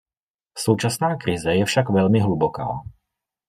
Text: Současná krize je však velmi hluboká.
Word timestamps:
Současná 0.57 1.15
krize 1.15 1.55
je 1.55 1.65
však 1.65 1.89
velmi 1.89 2.19
hluboká. 2.19 2.67